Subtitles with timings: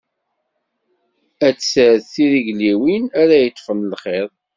[1.47, 4.29] Ad terr tirigliwin, ara yeṭfen lxiḍ.